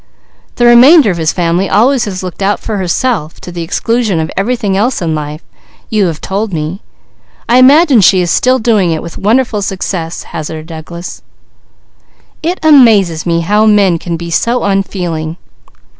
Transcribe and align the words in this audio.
"The 0.55 0.65
remainder 0.65 1.11
of 1.11 1.17
his 1.17 1.31
family 1.31 1.69
always 1.69 2.05
has 2.05 2.23
looked 2.23 2.41
out 2.41 2.59
for 2.59 2.77
herself 2.77 3.39
to 3.41 3.51
the 3.51 3.61
exclusion 3.61 4.19
of 4.19 4.31
everything 4.35 4.75
else 4.75 4.99
in 4.99 5.13
life, 5.13 5.43
you 5.91 6.07
have 6.07 6.19
told 6.19 6.51
me; 6.51 6.81
I 7.47 7.59
imagine 7.59 8.01
she 8.01 8.19
is 8.19 8.31
still 8.31 8.57
doing 8.57 8.89
it 8.89 9.03
with 9.03 9.19
wonderful 9.19 9.61
success," 9.61 10.23
hazarded 10.23 10.65
Douglas. 10.65 11.21
"It 12.41 12.59
amazes 12.63 13.27
me 13.27 13.41
how 13.41 13.67
men 13.67 13.99
can 13.99 14.17
be 14.17 14.31
so 14.31 14.63
unfeeling." 14.63 15.37